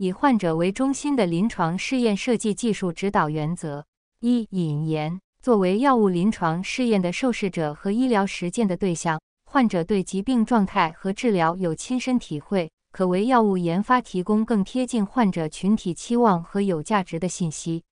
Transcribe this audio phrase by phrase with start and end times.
[0.00, 3.84] 以患者为中心的临床试验设计技术指导原则。
[4.20, 17.82] 一、引言：作为药物临床试验的受试者和医疗实践的对象，患者对疾病状态和治疗有亲身体会，可为药物研发提供更贴近患者群体期望和有价值的信息。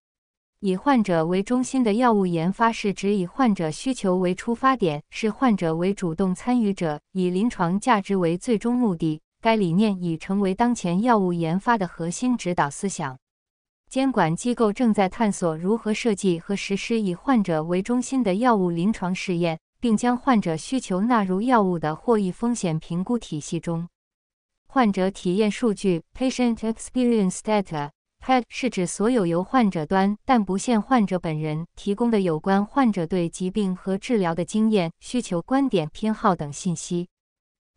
[0.60, 9.20] 以患者为中心的药物研发是指以患者需求为出发点，是患者为主动参与者，以临床价值为最终目的。
[9.40, 13.18] 该理念已成为当前药物研发的核心指导思想。
[13.88, 23.88] 监管机构正在探索如何设计和实施以患者为中心的药物临床试验，并将患者需求纳入药物的获益风险评估体系中。
[24.66, 27.90] 患者体验数据 （Patient Experience Data,
[28.22, 37.08] PED） 是指所有由患者端但不限患者本人提供的有关患者对疾病和治疗的经验、需求、观点、偏好等信息。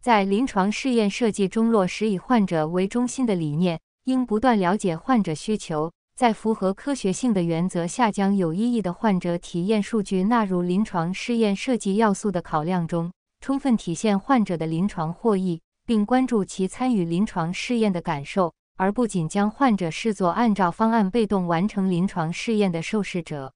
[0.01, 23.53] 在临床试验设计中落实以患者为中心的理念，应不断了解患者需求，在符合科学性的原则下，将有意义的患者体验数据纳入临床试验设计要素的考量中，充分体现患者的临床获益，并关注其参与临床试验的感受，而不仅将患者视作按照方案被动完成临床试验的受试者。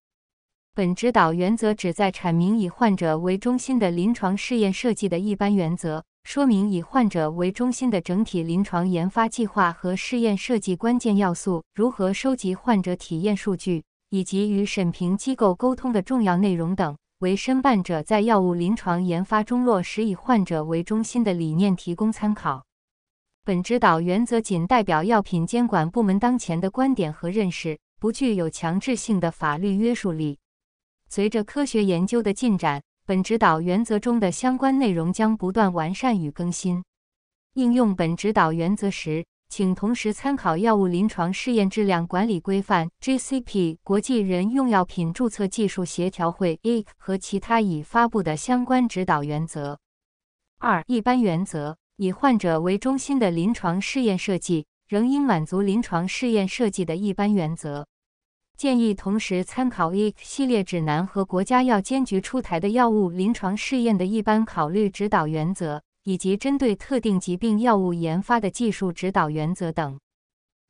[0.76, 6.04] 本指导原则旨在阐明以患者为中心的临床试验设计的一般原则。
[6.26, 22.66] 说明以患者为中心的整体临床研发计划和试验设计关键要素，如何收集患者体验数据，以及与审评机构沟通的重要内容等，为申办者在药物临床研发中落实以患者为中心的理念提供参考。
[23.44, 30.40] 本指导原则仅代表药品监管部门当前的观点和认识，不具有强制性的法律约束力。
[31.08, 32.82] 随着科学研究的进展。
[33.08, 36.84] 本指导原则中的相关内容将不断完善与更新。
[37.54, 49.78] 应用本指导原则时，请同时参考《药物临床试验质量管理规范》（GCP）、国际人用药品注册技术协调会 （EC） 和其他已发布的相关指导原则。
[50.58, 57.86] 二、一般原则：以患者为中心的临床试验设计仍应满足临床试验设计的一般原则。
[58.58, 70.00] 建议同时参考 E 系列指南和国家药监局出台的药物临床试验的一般考虑指导原则，以及针对特定疾病药物研发的技术指导原则等。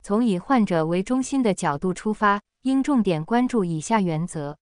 [0.02, 4.56] 从以患者为中心的角度出发，应重点关注以下原则：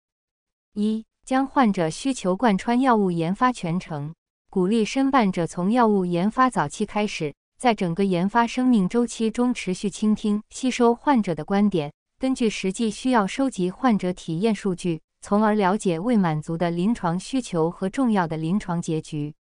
[0.73, 4.13] 一、将患者需求贯穿药物研发全程，
[4.49, 11.93] 鼓励申办者从药物研发早期开始，在整个研发生命周期中持续倾听、吸收患者的观点。
[12.23, 19.35] 根据实际需要收集患者体验数据，从而了解未满足的临床需求和重要的临床结局。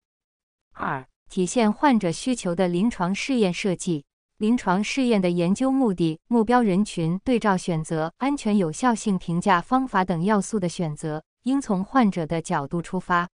[0.74, 4.04] 二、体现患者需求的临床试验设计，
[4.40, 13.30] 临床试验的研究目的、目标人群、对照选择、安全有效性评价方法等要素的选择，应从患者的角度出发，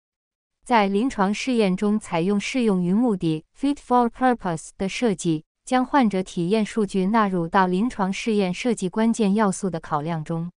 [0.66, 5.46] 在临床试验中采用适用于目的 （fit for purpose） 的设计。
[5.68, 10.50] 将患者体验数据纳入到临床试验设计关键要素的考量中。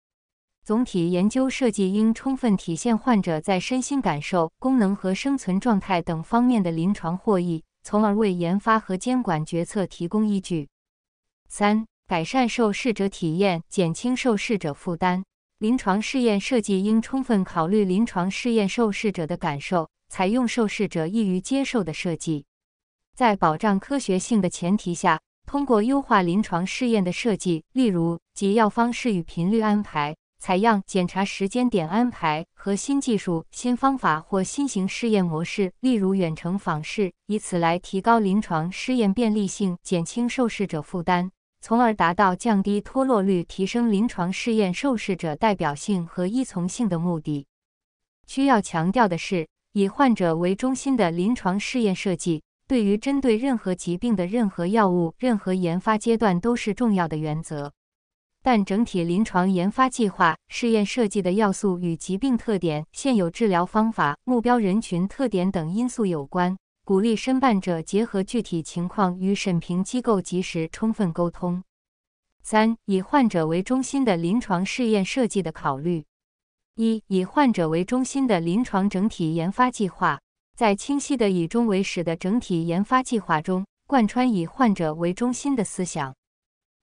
[0.63, 10.69] 总体研究设计应充分体现患者在身心感受、功能和生存状态等方面的临床获益，从而为研发和监管决策提供依据。
[11.47, 15.23] 三、改善受试者体验，减轻受试者负担。
[15.57, 22.45] 临床试验设计应充分考虑临床试验受试者的感受，采用受试者易于接受的设计。
[23.19, 41.29] 在保障科学性的前提下，通过优化临床试验的设计，例如给药方式与频率安排、采样检查时间点安排和新技术、新方法或新型试验模式，例如远程访视，以此来提高临床试验便利性，减轻受试者负担，
[41.59, 47.45] 从而达到降低脱落率、提升临床试验受试者代表性和依从性的目的。
[48.27, 52.43] 需要强调的是，以患者为中心的临床试验设计。
[52.69, 57.73] 对于针对任何疾病的任何药物、任何研发阶段都是重要的原则。
[58.43, 66.55] 但整体临床研发计划、试验设计的要素与疾病特点、现有治疗方法、目标人群特点等因素有关。
[66.85, 71.63] 鼓励申办者结合具体情况与审评机构及时充分沟通。
[72.43, 76.05] 三、以患者为中心的临床试验设计的考虑：
[76.75, 80.19] 一、以患者为中心的临床整体研发计划。
[80.59, 86.13] 在清晰的以终为始的整体研发计划中，贯穿以患者为中心的思想。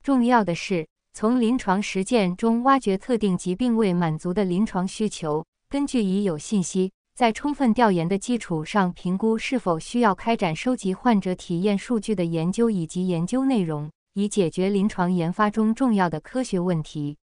[0.03, 17.19] 重要的是，从临床实践中挖掘特定疾病未满足的临床需求，根据已有信息，在充分调研的基础上评估是否需要开展收集患者体验数据的研究以及研究内容，以解决临床研发中重要的科学问题。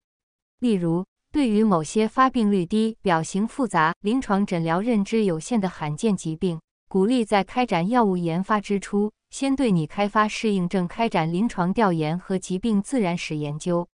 [0.58, 13.88] 例如，对于某些发病率低、表型复杂、临床诊疗认知有限的罕见疾病，鼓励在开展药物研发之初，先对你开发适应症开展临床调研和疾病自然史研究。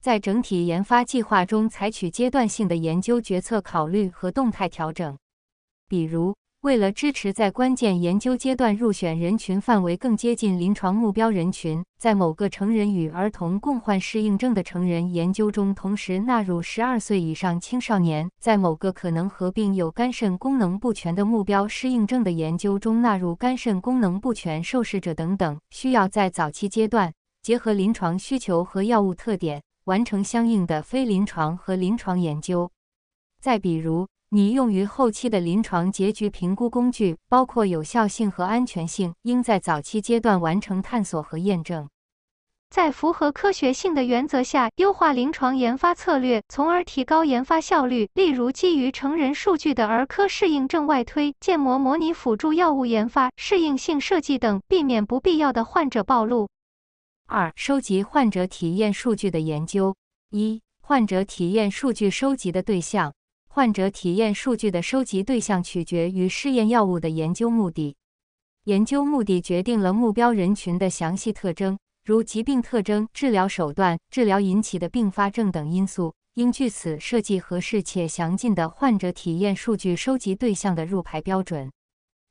[0.00, 5.18] 在整体研发计划中，采取阶段性的研究决策考虑和动态调整。
[5.86, 6.34] 比如，
[6.64, 27.12] 为了支持在关键研究阶段入选人群范围更接近临床目标人群，在某个成人与儿童共患适应症的成人研究中，同时纳入十二岁以上青少年；在某个可能合并有肝肾功能不全的目标适应症的研究中，纳入肝肾功能不全受试者等等，需要在早期阶段
[27.42, 29.60] 结合临床需求和药物特点。
[29.84, 32.70] 完成相应的非临床和临床研究。
[33.38, 41.88] 再比如，拟用于后期的临床结局评估工具，包括有效性和安全性，应在早期阶段完成探索和验证。
[42.70, 48.08] 在符合科学性的原则下，优化临床研发策略，从而提高研发效率。
[48.14, 56.48] 例如，基于成人数据的儿科适应症外推、建模模拟辅助药物研发、适应性设计等，避免不必要的患者暴露。
[57.28, 59.94] 二、收集患者体验数据的研究。
[60.30, 63.14] 一、患者体验数据收集的对象。
[63.54, 67.94] 患者体验数据的收集对象取决于试验药物的研究目的。
[68.64, 76.12] 研究目的决定了目标人群的详细特征，如疾病特征、治疗手段、治疗引起的并发症等因素。
[76.34, 81.70] 应据此设计合适且详尽的患者体验数据收集对象的入排标准。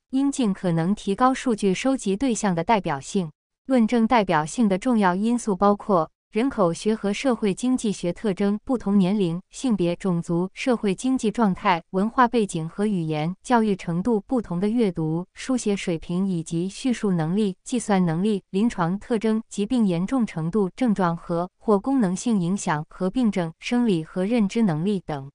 [0.10, 3.32] 应尽可能提高数据收集对象的代表性。
[3.66, 25.30] 论证代表性的重要因素包括人口学和社会经济学特征、不同年龄、性别、种族、社会经济状态、文化背景和语言、教育程度、不同的阅读、书写水平以及叙述能力、计算能力、临床特征、疾病严重程度、症状和或功能性影响、合并症、生理和认知能力等。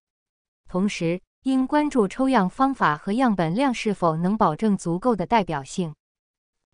[0.68, 5.94] 同时，应关注抽样方法和样本量是否能保证足够的代表性。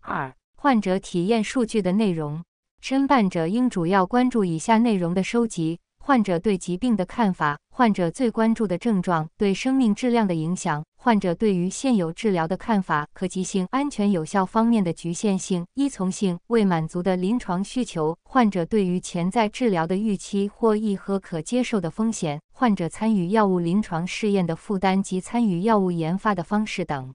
[0.01, 0.35] 二。
[0.57, 2.43] 患者体验数据的内容，
[2.87, 27.11] 申办者应主要关注以下内容的收集：患者对疾病的看法，患者最关注的症状，对生命质量的影响，患者对于现有治疗的看法，可及性、安全、有效方面的局限性、依从性、未满足的临床需求，患者对于潜在治疗的预期或易和可接受的风险，患者参与药物临床试验的负担及参与药物研发的方式等。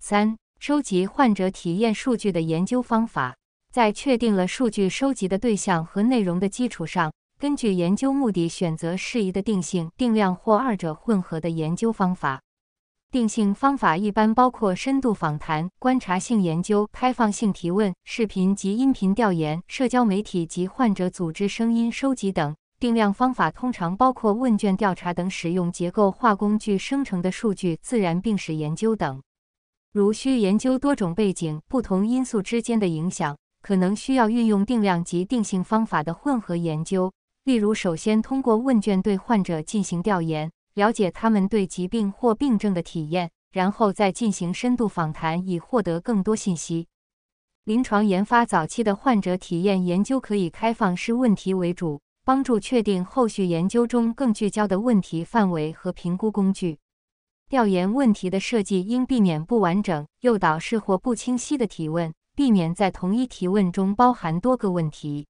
[0.00, 0.36] 三。
[0.62, 3.34] 收集患者体验数据的研究方法，
[3.72, 12.40] 在确定了数据收集的对象和内容的基础上，根据研究目的选择适宜的定性、定量或二者混合的研究方法。
[13.12, 22.56] 定性方法一般包括深度访谈、观察性研究、开放性提问、视频及音频调研、社交媒体及患者组织声音收集等。
[22.80, 29.22] 定量方法通常包括问卷调查等使用结构化工具生成的数据、自然病史研究等。
[29.92, 37.12] 如需研究多种背景、不同因素之间的影响，可能需要运用定量及定性方法的混合研究。
[37.44, 46.86] 例如，首先通过问卷对患者进行调研，了解他们对疾病或病症的体验，然后再进行深度访谈，以获得更多信息。
[47.64, 56.78] 临床研发早期的患者体验研究可以开放式问题为主，帮助确定后续研究中更聚焦的问题范围和评估工具。
[57.48, 65.26] 调研问题的设计应避免不完整、诱导式或不清晰的提问，避免在同一提问中包含多个问题。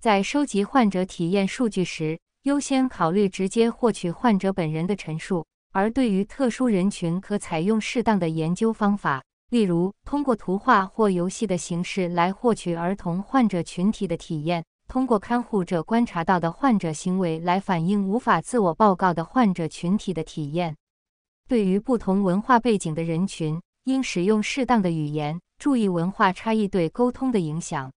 [0.00, 20.76] 在收集患者体验数据时，优先考虑直接获取患者本人的陈述，而对于特殊人群，可采用适当的研究方法，例如通过图画或游戏的形式来获取儿童患者群体的体验，通过看护者观察到的患者行为来反映无法自我报告的患者群体的体验。
[21.48, 27.92] 对于不同文化背景的人群，应使用适当的语言，注意文化差异对沟通的影响。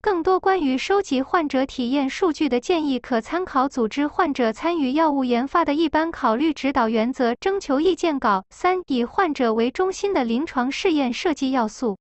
[0.00, 8.44] 更多关于收集患者体验数据的建议，可参考《组织患者参与药物研发的一般考虑指导原则》征求意见稿。
[8.50, 11.98] 三、以患者为中心的临床试验设计要素。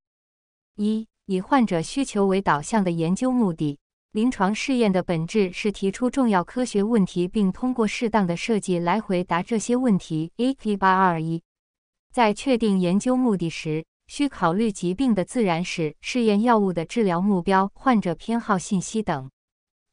[0.75, 3.77] 一、以患者需求为导向的研究目的。
[4.13, 10.32] 临床试验的本质是提出重要科学问题，并通过适当的设计来回答这些问题。
[10.38, 11.44] A P 八二一，
[12.12, 19.30] 在确定研究目的时，需考虑疾病的自然史、试验药物的治疗目标、患者偏好信息等。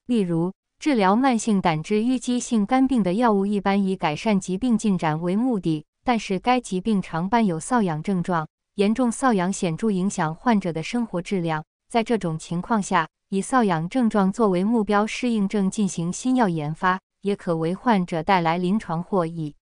[0.07, 11.65] 例如，治疗慢性胆汁淤积性肝病的药物一般以改善疾病进展为目的，但是该疾病常伴有瘙痒症状，严重瘙痒显著影响患者的生活质量。
[11.89, 19.55] 在这种情况下，以瘙痒症状作为目标适应症进行新药研发，也可为患者带来临床获益。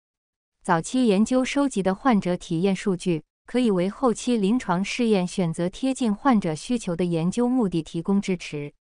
[0.67, 8.75] 早期研究收集的患者体验数据，可以为后期临床试验选择贴近患者需求的研究目的提供支持。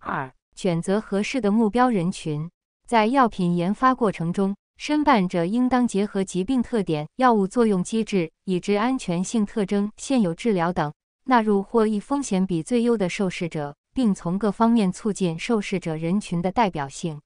[0.00, 2.50] 二、选择合适的目标人群，
[2.88, 10.92] 在药品研发过程中，申办者应当结合疾病特点、药物作用机制、已知安全性特征、现有治疗等，
[11.26, 17.20] 纳入获益风险比最优的受试者，并从各方面促进受试者人群的代表性。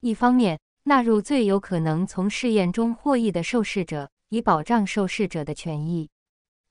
[0.00, 6.10] 一方面，纳入最有可能从试验中获益的受试者，以保障受试者的权益。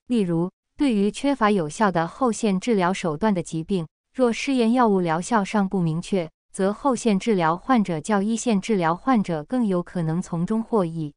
[0.05, 11.15] 例如，对于缺乏有效的后线治疗手段的疾病，若试验药物疗效尚不明确，则后线治疗患者较一线治疗患者更有可能从中获益。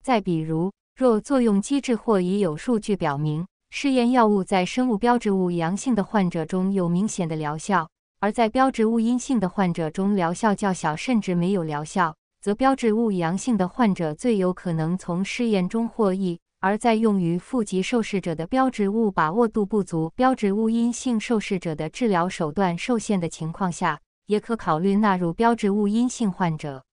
[0.00, 7.88] 再比如，若作用机制或已有数据表明，试验药物在生物标志物阳性的患者中有明显的疗效。
[8.22, 26.84] 而在标志物阴性的患者中，疗效较小，甚至没有疗效，则标志物阳性的患者最有可能从试验中获益；而在用于负极受试者的标志物把握度不足、标志物阴性受试者的治疗手段受限的情况下，也可考虑纳入标志物阴性患者。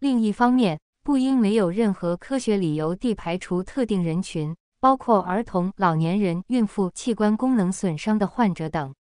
[0.00, 8.94] 另一方面，不应没有任何科学理由地排除特定人群，包括儿童、老年人、孕妇、器官功能损伤的患者等。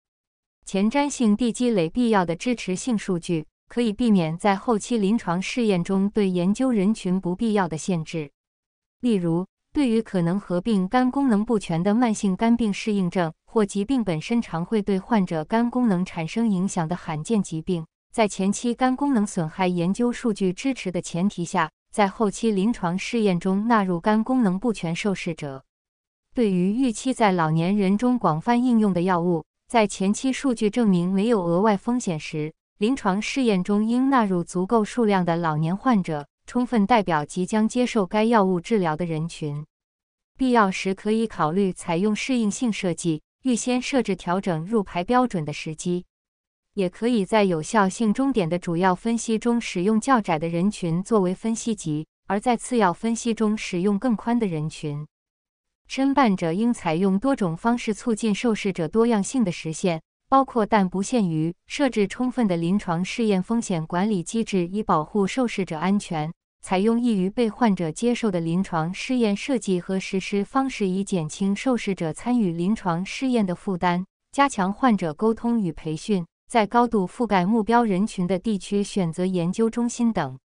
[0.68, 8.30] 前瞻性地积累必要的支持性数据，可以避免在后期临床试验中对研究人群不必要的限制。
[9.00, 25.64] 例如，对于可能合并肝功能不全的慢性肝病适应症或疾病本身常会对患者肝功能产生影响的罕见疾病，在前期肝功能损害研究数据支持的前提下，在后期临床试验中纳入肝功能不全受试者。
[26.36, 39.66] 对于预期在老年人中广泛应用的药物，在前期数据证明没有额外风险时，临床试验中应纳入足够数量的老年患者，充分代表即将接受该药物治疗的人群。
[40.38, 46.06] 必要时可以考虑采用适应性设计，预先设置调整入排标准的时机。
[46.74, 55.06] 也可以在有效性终点的主要分析中使用较窄的人群作为分析级，而在次要分析中使用更宽的人群。
[55.88, 80.38] 申办者应采用多种方式促进受试者多样性的实现，包括但不限于设置充分的临床试验风险管理机制以保护受试者安全，采用易于被患者接受的临床试验设计和实施方式以减轻受试者参与临床试验的负担，加强患者沟通与培训，在高度覆盖目标人群的地区选择研究中心等。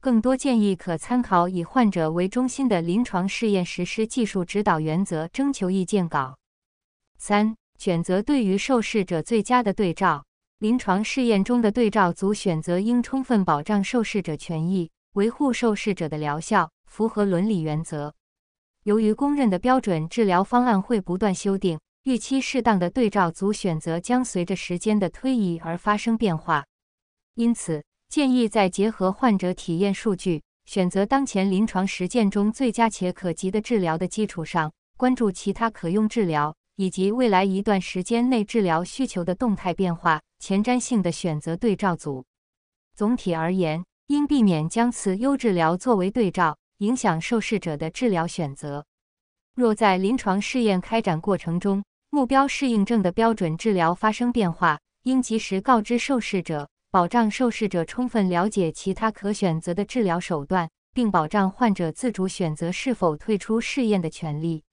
[0.00, 6.38] 更多建议可参考以患者为中心的临床试验实施技术指导原则征求意见稿。
[7.18, 10.24] 三、选择对于受试者最佳的对照。
[10.60, 18.12] 临床试验中的对照组选择应充分保障受试者权益，维护受试者的疗效，符合伦理原则。
[18.82, 26.64] 由于公认的标准治疗方案会不断修订，预期适当的对照组选择将随着时间的推移而发生变化，
[27.34, 27.84] 因此。
[28.08, 42.24] 建议在结合患者体验数据，选择当前临床实践中最佳且可及的治疗的基础上，关注其他可用治疗以及未来一段时间内治疗需求的动态变化，前瞻性的选择对照组。
[42.94, 48.86] 总体而言，应避免将此优治疗作为对照，影响受试者的治疗选择。
[49.54, 56.70] 若在临床试验开展过程中，目标适应症的标准治疗发生变化，应及时告知受试者。
[56.90, 64.64] 保障受试者充分了解其他可选择的治疗手段，并保障患者自主选择是否退出试验的权利。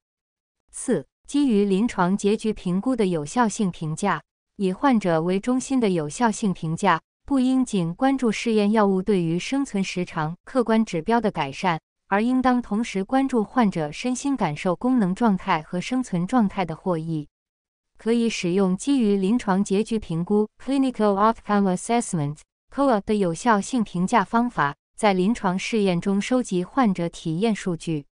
[0.70, 4.22] 四、基于临床结局评估的有效性评价，
[4.56, 17.28] 以患者为中心的有效性评价，不应仅关注试验药物对于生存时长客观指标的改善，而应当同时关注患者身心感受、功能状态和生存状态的获益。
[17.96, 28.06] 可以使用基于临床结局评估 （Clinical Outcome Assessment，COA） 的有效性评价方法，在临床试验中收集患者体验数据。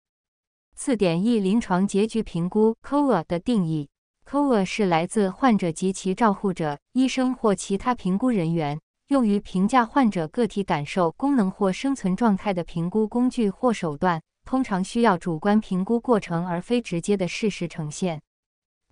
[0.75, 3.89] 四点一临床结局评估 （COA） 的定义
[4.29, 18.21] ：COA 是来自患者及其照护者、医生或其他评估人员，用于评价患者个体感受、功能或生存状态的评估工具或手段，通常需要主观评估过程而非直接的事实呈现。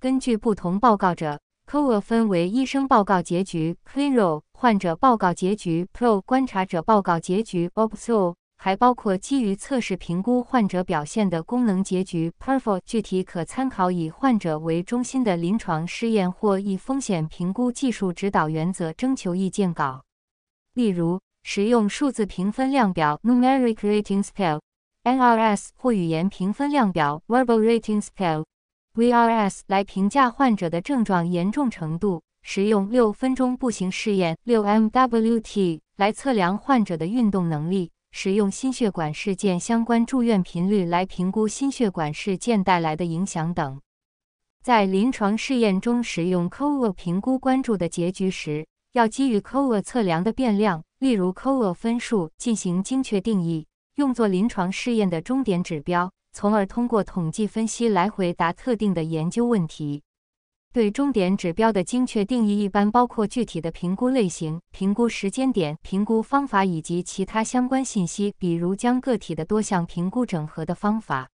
[0.03, 1.39] 根据不同报告者
[1.71, 12.81] ，COA 分为医生报告结局 （Clinical）、患者报告结局 （Pro）、观察者报告结局 o b s e r 还包括基于测试评估患者表现的功能结局 （perfor）。
[12.85, 20.03] 具体可参考以患者为中心的临床试验或以风险评估技术指导原则征求意见稿。
[20.75, 28.43] 例如，使用数字评分量表 （Numeric Rating Scale，NRS） 或语言评分量表 （Verbal Rating Scale）
[28.95, 32.23] VRS 来评价患者的症状严重程度。
[32.43, 37.91] 使用六分钟步行试验 （6MWT） 来测量患者的运动能力。
[38.15, 43.81] 使用心血管事件相关住院频率来评估心血管事件带来的影响等。
[44.63, 60.03] 在临床试验中使用 COA 评估关注的结局时，要基于 COA 测量的变量，例如 COA 分数，进行精确定义，用作临床试验的终点指标，从而通过统计分析来回答特定的研究问题。
[60.73, 71.29] 对终点指标的精确定义一般包括具体的评估类型、评估时间点、评估方法以及其他相关信息，比如将个体的多项评估整合的方法。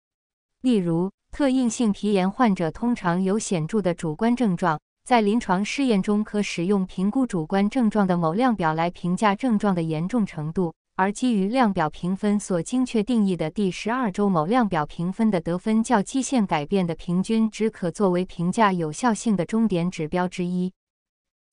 [0.62, 10.72] 例如，特应性皮炎患者通常有显著的主观症状，在临床试验中可使用评估主观症状的某量表来评价症状的严重程度。
[10.98, 20.72] 而基于量表评分所精确定义的第十二周某量表评分的得分较基线改变的平均值，可作为评价有效性的终点指标之一。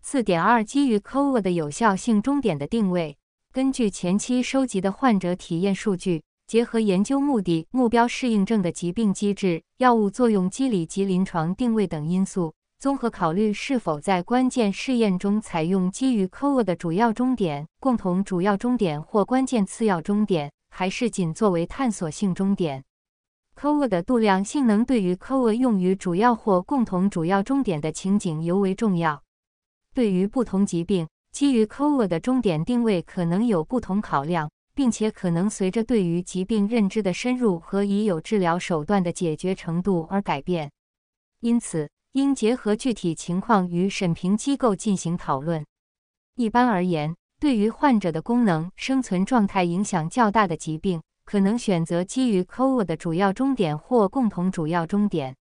[0.01, 3.17] 四点二，基于 COA 的有效性终点的定位，
[3.51, 12.53] 根据前期收集的患者体验数据，结合研究目的、目标适应症的疾病机制、药物作用机理及临床定位等因素。
[12.83, 22.83] 综合考虑是否在关键试验中采用基于 COA 的主要终点、共同主要终点或关键次要终点，还是仅作为探索性终点。
[23.55, 29.23] COA 的度量性能对于 COA 用于主要或共同主要终点的情景尤为重要。
[29.93, 40.69] 对于不同疾病，基于 COA 的终点定位可能有不同考量，并且可能随着对于疾病认知的深入和已有治疗手段的解决程度而改变。
[41.39, 45.65] 因此，应结合具体情况与审评机构进行讨论。
[46.36, 55.35] 一般而言，对于患者的功能、生存状态影响较大的疾病，可能选择基于 COA 的主要终点或共同主要终点。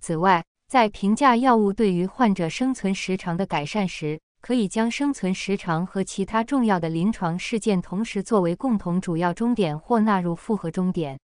[0.00, 11.18] 此外，在评价药物对于患者生存时长的改善时，可以将生存时长和其他重要的临床事件同时作为共同主要终点或纳入复合终点。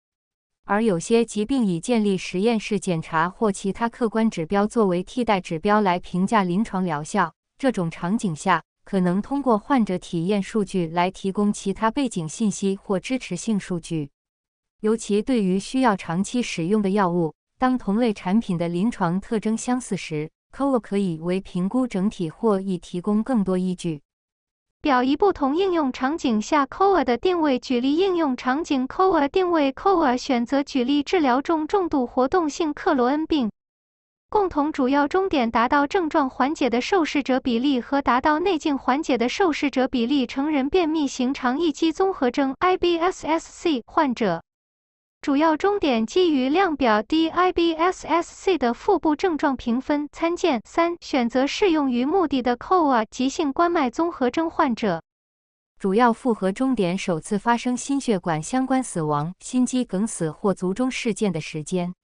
[0.65, 7.35] 而有些疾病以建立实验室检查或其他客观指标作为替代指标来评价临床疗效。
[7.59, 14.11] 这种场景下，可能通过患者体验数据来提供其他背景信息或支持性数据。
[14.81, 24.03] 尤其对于需要长期使用的药物，当同类产品的临床特征相似时，COA 可以为评估整体或以提供更多依据。
[24.83, 27.61] 表一不同应用场景下 COA 的定位。
[27.61, 33.53] 举例应用场景 COA 定位 COA 选择举例治疗中重度活动性克罗恩病，
[34.29, 40.27] 共同主要终点达到症状缓解的受试者比例和达到内镜缓解的受试者比例。
[40.27, 44.43] 成人便秘型肠易激综合征 IBS-SC 患者。
[45.23, 50.97] 主要终点基于量表 DIBSSC 的腹部症状评分，参见三。
[51.01, 55.01] 选择适用于目的的 COA 急性冠脉综合征患者。
[55.79, 61.95] 主要复合终点首次发生心血管相关死亡、心肌梗死或卒中事件的时间。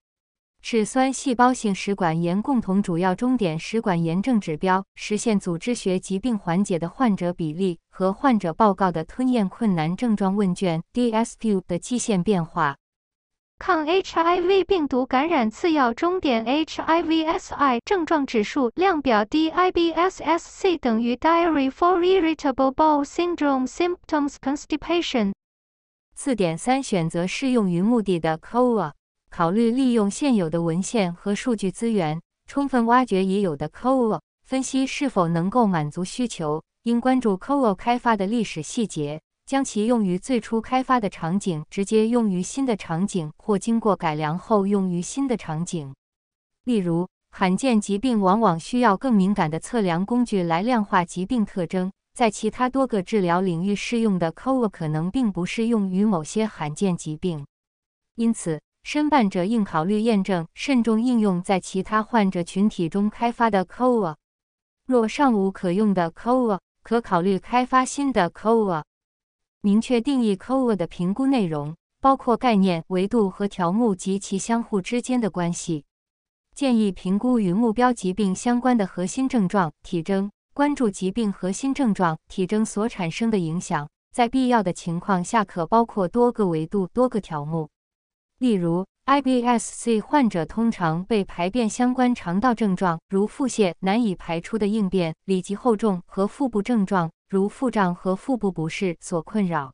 [0.62, 12.76] 是酸细胞性食管炎共同主要终点食管炎症指标，实现组织学疾病缓解的患者比例和患者报告的吞咽困难症状问卷 DSQ 的基线变化。
[13.58, 25.32] 抗 HIV 病毒感染次要终点 HIVSI 症状指数量表 DIBSSC 等于 Diary for Irritable Bowel Syndrome Symptoms Constipation。
[26.14, 28.92] 四点三选择适用于目的的 COA，
[29.28, 36.62] 考虑利用现有的文献和数据资源，充分挖掘已有的 COA，分析是否能够满足需求。
[36.84, 39.20] 应关注 COA 开发的历史细节。
[39.48, 45.94] 将其用于最初开发的场景，直接用于新的场景，或经过改良后用于新的场景。
[46.64, 57.46] 例如，罕见疾病往往需要更敏感的测量工具来量化疾病特征，在其他多个治疗领域适用的 COA 可能并不适用于某些罕见疾病。
[58.16, 64.14] 因此，申办者应考虑验证、慎重应用在其他患者群体中开发的 COA。
[64.84, 68.82] 若尚无可用的 COA，可考虑开发新的 COA。
[69.60, 75.84] 明确定义 COA 的评估内容，包括概念、维度和条目及其相互之间的关系。
[76.54, 87.68] 建议评估与目标疾病相关的核心症状、体征，关注疾病核心症状、体征所产生的影响，在必要的情况下，可包括多个维度、多个条目。
[88.38, 99.72] 例如，IBS-C 患者通常被排便相关肠道症状，如腹泻、难以排出的硬便、里脊厚重和腹部症状，如腹胀和腹部不适所困扰。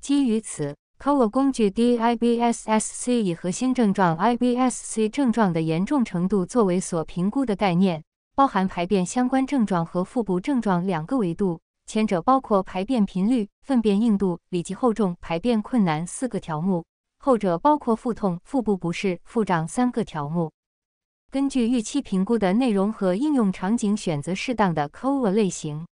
[0.00, 8.02] 基于此，COVA 工具 DIBS-C 以核心症状 IBS-C 症状的严重程度作为所评估的概念，
[8.34, 16.82] 包含排便相关症状和腹部症状两个维度，前者包括排便频率、粪便硬度、里脊厚重、排便困难四个条目。
[17.24, 20.52] 后者包括腹痛、腹部不适、腹胀三个条目。
[21.30, 25.86] 根据预期评估的内容和应用场景，选择适当的 c o a 类型。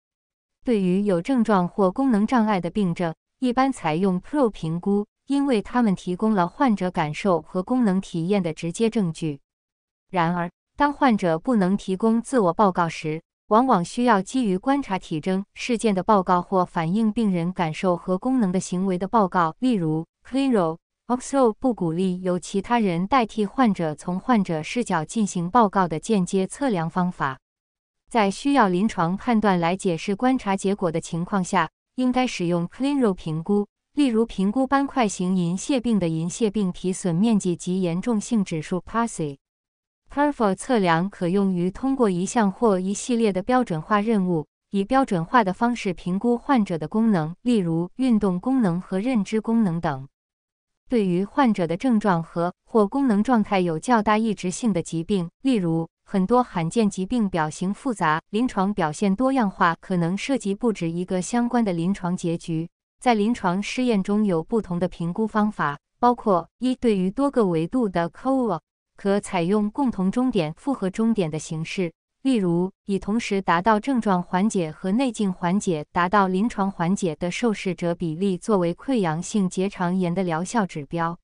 [0.65, 9.39] 对于有症状或功能障碍的病症，一般采用 Pro 评估，因为它们提供了患者感受和功能体验的直接证据。
[10.09, 20.80] 然而，当患者不能提供自我报告时，往往需要基于观察体征事件的报告或反映病人感受和功能的行为的报告，例如 Clearo。
[21.11, 27.37] Oxo 不鼓励由其他人代替患者从患者视角进行报告的间接测量方法。
[28.09, 39.37] 在需要临床判断来解释观察结果的情况下，应该使用 Clearo 评估，例如评估斑块型银屑病的银屑病皮损面积及严重性指数 PASI。
[40.09, 50.07] Perfo 测量可用于通过一项或一系列的标准化任务，以标准化的方式评估患者的功能，例如运动功能和认知功能等。
[50.91, 62.67] 对于患者的症状和或功能状态有较大抑制性的疾病，例如很多罕见疾病表型复杂、临床表现多样化，可能涉及不止一个相关的临床结局。
[62.99, 68.59] 在临床试验中有不同的评估方法，包括一对于多个维度的 c o a
[68.97, 71.93] 可采用共同终点、复合终点的形式。
[72.23, 81.15] 例如，以同时达到症状缓解和内镜缓解、达到临床缓解的受试者比例作为溃疡性结肠炎的疗效指标；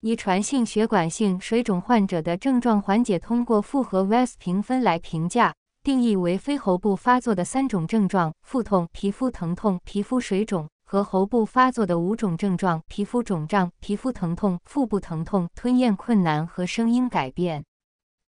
[0.00, 17.64] 遗传性血管性水肿患者的症状缓解通过复合 VAS 评分来评价，定义为非喉部发作的三种症状：腹痛、皮肤疼痛、皮肤水肿；和喉部发作的五种症状：皮肤肿胀、皮肤疼痛、腹部疼痛、吞咽困难和声音改变。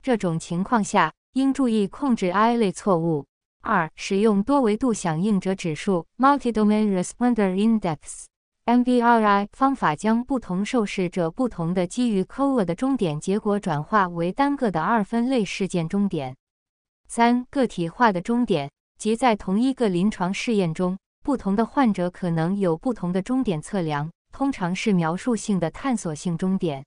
[0.03, 1.13] 这种情况下。
[1.35, 3.27] 应注意控制 I 类错误。
[3.61, 16.37] 二、使用多维度响应者指数 （Multi-Domain Responder Index，MVRI） 方法，将不同受试者不同的基于 c o a 的终点结果转化为单个的二分类事件终点。
[17.07, 26.85] 三、个体化的终点，即在同一个临床试验中，不同的患者可能有不同的终点测量，通常是描述性的探索性终点。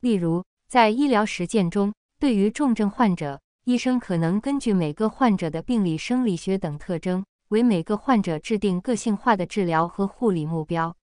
[0.00, 3.40] 例如，在医疗实践中，对于重症患者。
[3.68, 10.96] 医生可能根据每个患者的病理、生理学等特征，为每个患者制定个性化的治疗和护理目标。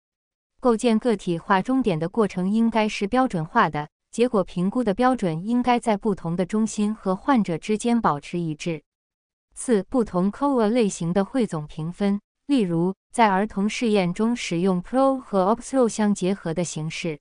[0.62, 8.82] 构建个体化终点的过程应该是标准化的，结果评估的标准应该在不同的中心和患者之间保持一致。
[9.54, 17.20] 四、不同 c o a 类型的汇总评分，例如在儿童试验中使用 Pro 和 o p s o 相结合的形式。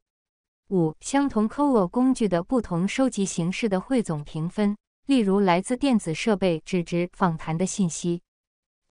[0.69, 4.77] 五、相同 c o a 工具的不同收集形式的汇总评分。
[5.07, 8.23] 例如，来自电子设备、纸质访谈的信息。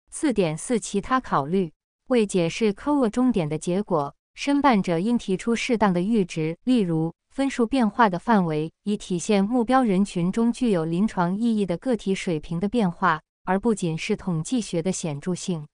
[0.09, 1.71] 四点四，其他考虑。
[2.07, 15.65] 为解释 c o a 终点的结果，申办者应提出适当的阈值，例如分数变化的范围，以体现目标人群中具有临床意义的个体水平的变化，而不仅是统计学的显著性。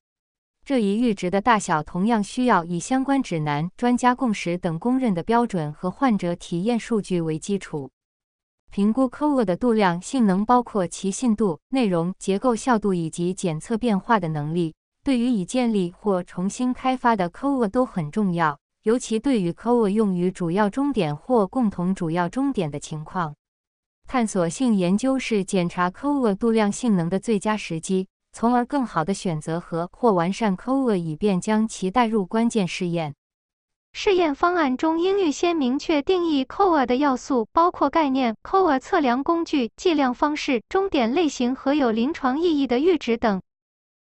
[0.64, 7.90] 这一阈值的大小同样需要以相关指南、专家共识等公认的标准和患者体验数据为基础。
[8.72, 14.76] 评估 c o a 的度量性能包括其信度、内容、结构效度以及检测变化的能力。
[15.04, 23.34] 对于已建立或重新开发的 c o a 都很重要，尤其对于 c o a 用于主要终点或共同主要终点的情况。
[24.06, 33.16] 探索性研究是检查 c o a 度量性能的最佳时机，从而更好地选择和或完善 c o a 以便将其带入关键试验。
[34.00, 43.42] 试验方案中应预先明确定义 c o a 的要素，包括概念、c o a 测量工具、计量方式、终点类型和有临床意义的阈值等。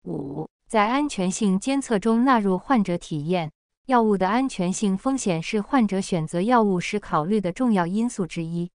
[0.04, 3.52] 五，在安全性监测中纳入患者体验。
[3.88, 8.70] 药物的安全性风险是患者选择药物时考虑的重要因素之一。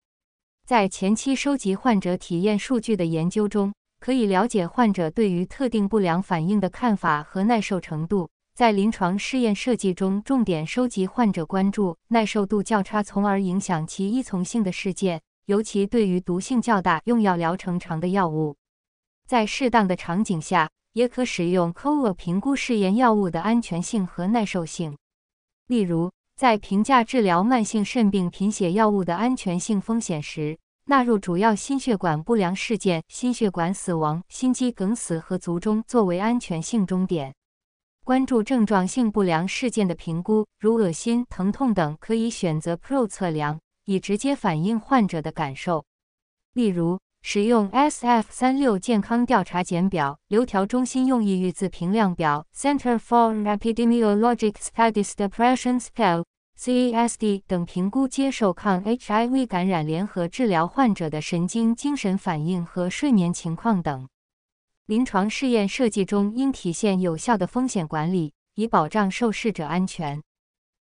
[0.66, 8.28] 在前期收集患者体验数据的研究中，可以了解患者对于特定不良反应的看法和耐受程度。
[8.56, 18.56] 在临床试验设计中，重点收集患者关注耐受度较差，从而影响其依从性的事件，尤其对于毒性较大、用药疗程长的药物。
[19.26, 24.96] 在适当的场景下，也可使用 COA 评估试验药物的安全性和耐受性。
[25.66, 37.34] 例如，在评价治疗慢性肾病贫血药物的安全性风险时，纳入主要心血管不良事件、心血管死亡、心肌梗死和卒中作为安全性终点。
[38.06, 45.84] 关注症状性不良事件的评估，如恶心、疼痛等，可以选择 PRO 测量，以直接反映患者的感受。
[46.52, 64.06] 例如，使用 SF 三六健康调查简表、流调中心用抑郁字评量表、Center for Epidemiologic Studies Depression Scale（CESD） 等评估接受抗 HIV 感染联合治疗患者的神经精神反应和睡眠情况等。
[64.86, 70.22] 临床试验设计中应体现有效的风险管理，以保障受试者安全。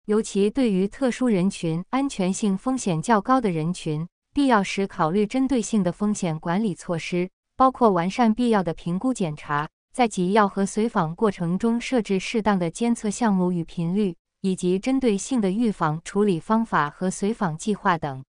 [0.06, 18.24] 尤其对于特殊人群、安全性风险较高的人群，必要时考虑针对性的风险管理措施，包括完善必要的评估检查，在给药和随访过程中设置适当的监测项目与频率，以及针对性的预防处理方法和随访计划等。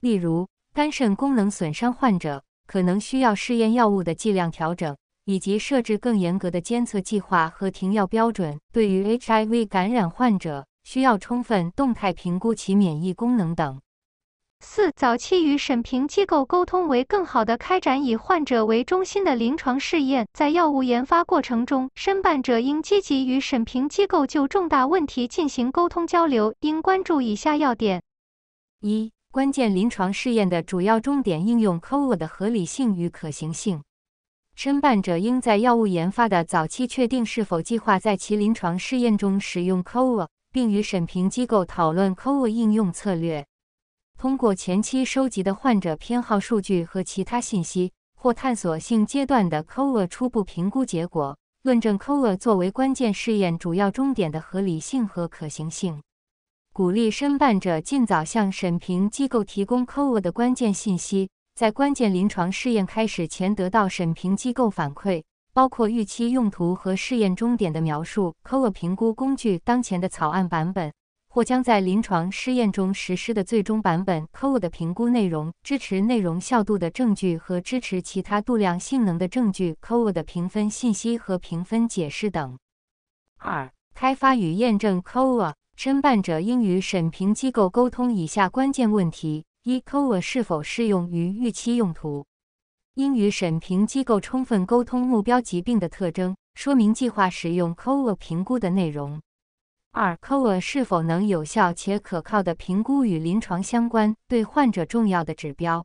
[0.00, 2.42] 例如，肝肾功能损伤患者。
[2.66, 8.58] 可能需要试验药物的剂量调整，以及设置更严格的监测计划和停药标准。
[8.72, 13.80] 对于 HIV 感染患者，需要充分动态评估其免疫功能等。
[14.60, 20.26] 四、早期与审评机构沟通，为更好地开展以患者为中心的临床试验。
[20.32, 28.02] 在药物研发过程中，申办者应积极与审评机构就重大问题进行沟通交流，应关注以下要点：
[28.80, 33.82] 一、关键临床试验的主要终点应用 COA 的合理性与可行性。
[34.54, 43.46] 申办者应在药物研发的早期确定是否计划在其临床试验中使用 COA，并与审评机构讨论 COA 应用策略。
[44.16, 56.00] 通过前期收集的患者偏好数据和其他信息，或探索性阶段的 COA 初步评估结果，论证 COA 作为关键试验主要终点的合理性和可行性。
[56.76, 70.92] 鼓励申办者尽早向审评机构提供 COA 的关键信息，在关键临床试验开始前得到审评机构反馈，包括预期用途和试验终点的描述、COA 评估工具当前的草案版本
[71.30, 82.58] 或将在临床试验中实施的最终版本、COA 的评估内容、支持内容效度的证据和支持其他度量性能的证据、COA 的评分信息和评分解释等。
[83.38, 85.54] 二、开发与验证 COA。
[85.76, 92.24] 申办者应与审评机构沟通以下关键问题：一、COA 是否适用于预期用途？
[92.94, 99.20] 应与审评机构充分沟通目标疾病的特征，说明计划使用 COA 评估的内容。
[99.92, 105.84] 二、COA 是否能有效且可靠的评估与临床相关、对患者重要的指标？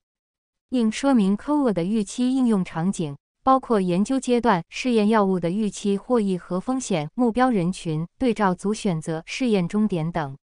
[0.70, 3.18] 应说明 COA 的预期应用场景。
[3.44, 10.38] 包括研究阶段试验药物的预期获益和风险、目标人群、对照组选择、试验终点等。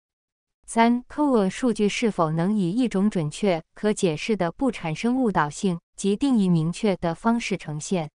[0.67, 8.11] 三、COA 数据是否能以一种准确、可解释的、不产生误导性及定义明确的方式呈现？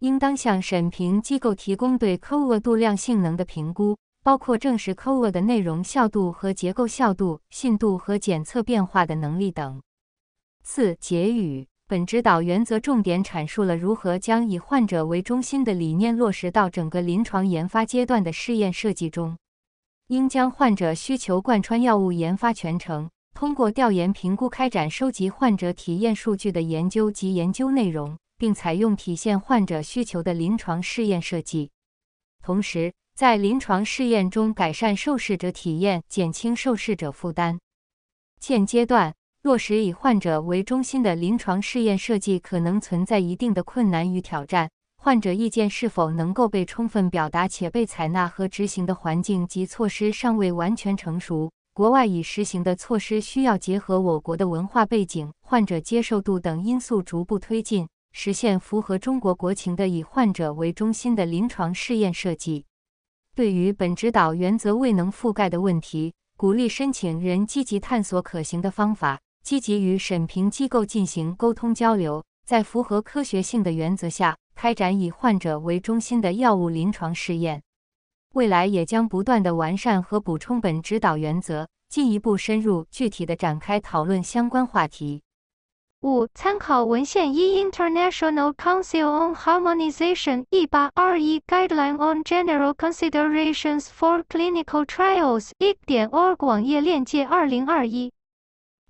[0.00, 9.80] 应当向审评机构提供对 COA 度量性能的评估，包括证实 COA 的内容效度和结构效度、信度和检测变化的能力等。
[10.62, 11.66] 四、结语。
[11.88, 19.38] 本指导原则重点阐述了如何将以患者为中心的理念落实到整个临床研发阶段的试验设计中。
[20.08, 31.70] 应将患者需求贯穿药物研发全程，通过调研评估开展收集患者体验数据的研究及研究内容，并采用体现患者需求的临床试验设计。
[32.42, 37.58] 同时，在临床试验中改善受试者体验，减轻受试者负担。
[38.40, 39.14] 现阶段。
[39.48, 44.70] 落实以患者为中心的临床试验设计可能存在一定的困难与挑战。
[44.98, 51.50] 患者意见是否能够被充分表达且被采纳和执行的环境及措施尚未完全成熟。
[51.72, 62.66] 国外已实行的措施需要结合我国的文化背景、患者接受度等因素逐步推进，实现符合中国国情的以患者为中心的临床试验设计。
[63.34, 69.18] 对于本指导原则未能覆盖的问题，鼓励申请人积极探索可行的方法。
[69.48, 77.62] 积极与审评机构进行沟通交流，在符合科学性的原则下开展以患者为中心的药物临床试验。
[78.34, 85.22] 未来也将不断的完善和补充本指导原则，进一步深入具体的展开讨论相关话题。
[86.02, 98.12] 五、参考文献一：International Council on Harmonization 一八二一 Guideline on General Considerations for Clinical Trials 一点 org 网页链接二零二一。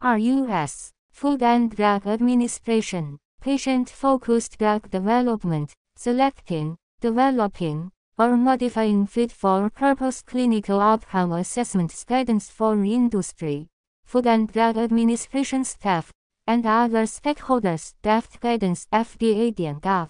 [0.01, 9.69] RUS Food and Drug Administration Patient Focused Drug Development Selecting developing, or modifying fit for
[9.69, 13.67] purpose clinical outcome assessments guidance for industry,
[14.05, 16.11] Food and Drug Administration staff,
[16.47, 17.93] and other stakeholders.
[18.01, 20.09] Draft guidance FDA 点 gov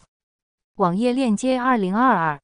[0.76, 2.40] 网页链接二零二二。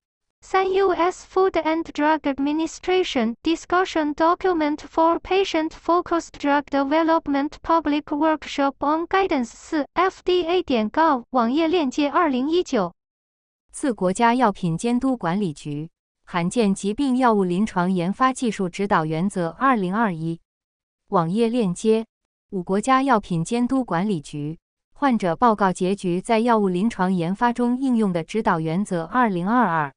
[0.46, 1.24] 三 U.S.
[1.24, 9.86] Food and Drug Administration Discussion Document for Patient-Focused Drug Development Public Workshop on Guidance 四
[9.94, 12.92] FDA 点 gov 网页链接二零一九。
[13.72, 15.88] 自国家药品监督管理局
[16.26, 20.38] 罕见疾病药物临床研发技术指导原则（二零二一）
[21.08, 22.04] 网页链接。
[22.50, 24.58] 五国家药品监督管理局
[24.92, 29.90] 患者报告结局在药物临床研发中应用的指导原则（二零二二）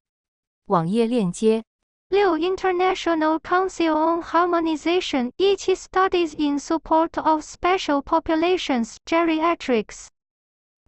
[0.66, 1.64] 网页链接。
[2.12, 10.08] 六 International Council on Harmonization 一期 Studies in Support of Special Populations Geriatrics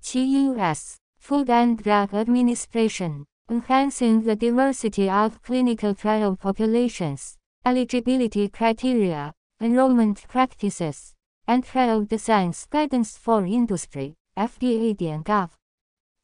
[0.02, 9.32] 七 US Food and Drug Administration, enhancing the diversity of clinical trial populations, eligibility criteria,
[9.62, 11.14] enrollment practices,
[11.46, 15.48] and trial designs guidance for industry, FDA.gov.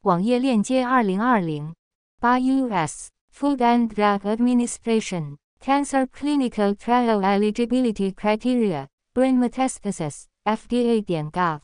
[0.03, 1.75] 网页链接二零二零
[2.21, 11.61] 八 US Food and Drug Administration Cancer Clinical Trial Eligibility Criteria Brain Metastasis FDA.gov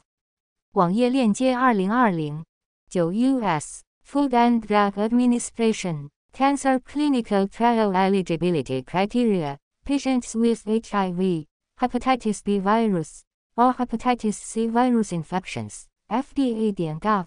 [0.72, 2.44] 网页链接二零二零
[2.88, 3.82] 九 U.S.
[4.04, 11.46] Food and Drug Administration Cancer Clinical Trial Eligibility Criteria Patients with HIV,
[11.80, 13.22] Hepatitis B virus,
[13.56, 17.26] or Hepatitis C virus infections, FDA.gov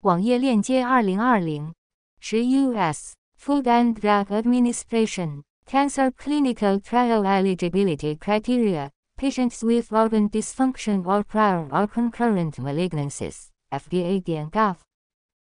[0.00, 1.74] 网页链接二零二零
[2.20, 3.14] 十 U.S.
[3.41, 11.65] Food and Drug Administration Cancer Clinical Trial Eligibility Criteria Patients with organ dysfunction or prior
[11.71, 14.75] or concurrent malignancies FDA.gov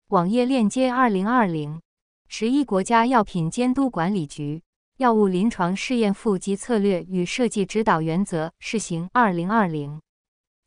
[0.07, 1.79] 网页链接二零二零
[2.27, 4.63] 十一国家药品监督管理局
[4.97, 10.01] 药物临床试验副及策略与设计指导原则试行二零二零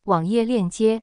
[0.04, 1.02] 网页链接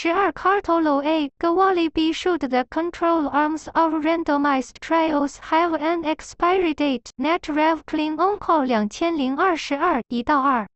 [0.00, 1.28] 十二 Cartolo A.
[1.40, 2.12] Gawali B.
[2.12, 7.10] Should the control arms of randomized trials have an expiry date?
[7.16, 10.68] Net Rev Clean Onco 两千零二十二一到二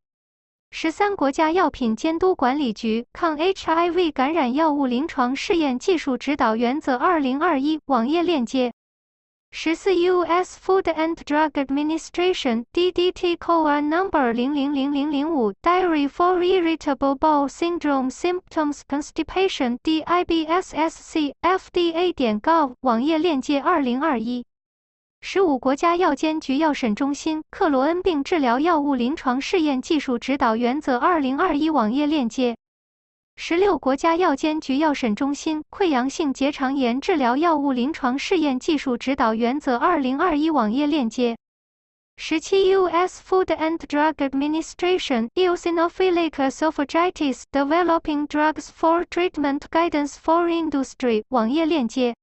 [0.73, 8.73] 十三国家药品监督管理局抗 HIV 感染药物临床试验技术指导原则二零二一网页链接。
[9.55, 10.59] 十四 U.S.
[10.59, 19.79] Food and Drug Administration DDT Core Number 零零零零零五 Diary for Irritable Bowel Syndrome Symptoms Constipation
[19.85, 24.47] DIBSSC FDA 点 gov 网页链接二零二一。
[25.21, 32.57] 十五国家药监局药审中心克罗恩病治疗药物临床试验技术指导原则二零二一网页链接。
[33.45, 41.37] 十六国家药监局药审中心溃疡性结肠炎治疗药物临床试验技术指导原则二零二一网页链接。
[42.17, 43.21] 十七 U.S.
[43.29, 52.15] Food and Drug Administration Eosinophilic Esophagitis Developing Drugs for Treatment Guidance for Industry 网页链接。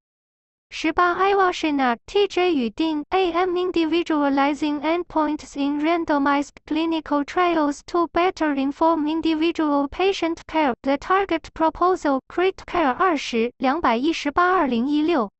[0.77, 9.88] 十八 Iwashina TJ 语定 AM individualizing endpoints in randomized clinical trials to better inform individual
[9.88, 10.74] patient care.
[10.83, 15.31] The target proposal Crit Care 二十两百一十八二零一六。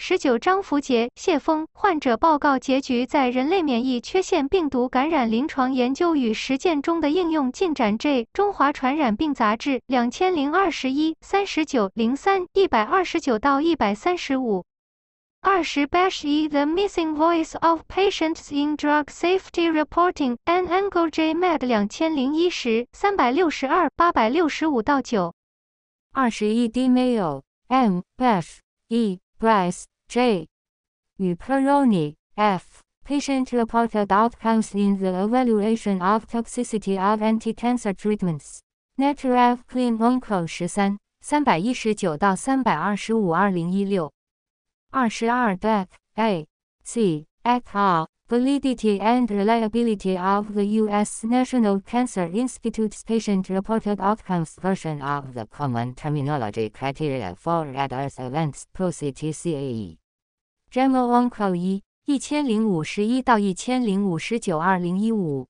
[0.00, 7.98] 十九张福杰、谢峰患者报告结局在人类免疫缺陷病毒感染临床研究与实践中的应用进展。
[7.98, 14.64] J 中华传染病杂志两千零二十一三十九零三一百二十九到一百三十五。
[15.40, 21.66] 二十 Bash 一 The Missing Voice of Patients in Drug Safety Reporting An Angle J Med
[21.66, 25.34] 两千零一十三百六十二八百六十五到九。
[26.12, 28.58] 二十一 D Mail M Bash
[28.88, 30.47] E Bryce, J.
[31.17, 31.35] U.
[31.35, 32.81] Peroni, F.
[33.05, 38.61] Patient-reported outcomes in the evaluation of toxicity of anti-cancer treatments.
[38.97, 44.13] NetRev Clean Onco 十三三百一十九到三百二十五二零一六
[44.91, 46.45] 二十二 Beck A.
[46.83, 47.25] C.
[47.47, 48.07] et al.
[48.29, 51.23] Validity and reliability of the U.S.
[51.23, 59.97] National Cancer Institute's patient-reported outcomes version of the Common Terminology Criteria for Adverse Events ProCTCAE.
[60.71, 65.47] JAMA Onco 一一千零五十一到一千零五十九二零一五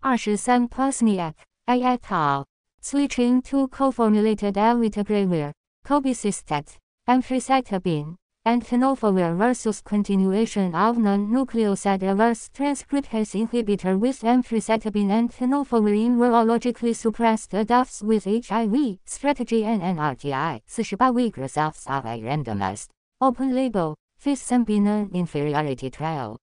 [0.00, 2.44] 二十三 Posniak A et al.
[2.80, 5.52] Switching to co-formulated Alvitagravir,
[5.84, 6.76] Cobicistat,
[7.08, 16.95] Amphocytabine, and versus continuation of non-nucleoside reverse transcriptase inhibitor with amphotericin and tenofovir were logistically
[16.95, 22.87] suppressed adults with HIV, strategy and NRTI, 48 week results of a randomized,
[23.21, 26.39] open-label, phase 3 non-inferiority trial.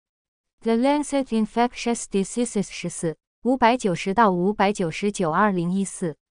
[0.62, 3.14] The Lancet Infectious Diseases 14,
[3.44, 6.21] 590到599，2014。